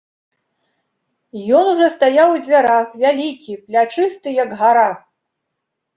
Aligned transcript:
Ён 1.59 1.65
ужо 1.73 1.85
стаяў 1.97 2.29
у 2.37 2.41
дзвярах, 2.47 2.85
вялікі, 3.03 3.53
плячысты, 3.67 4.27
як 4.43 4.49
гара. 4.63 4.87